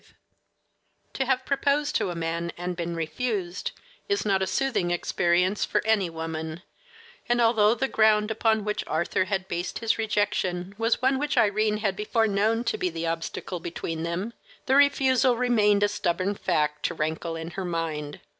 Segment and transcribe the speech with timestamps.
[0.03, 0.07] V
[1.13, 3.69] To have proposed to a man, and been refused,
[4.09, 6.63] is not a soothing experience for any woman;
[7.29, 11.77] and although the ground upon which Arthur had based his rejection was one which Irene
[11.77, 14.33] had before known to be the obstacle between them,
[14.65, 18.21] the refusal remained a stubborn fact to rankle in her mind.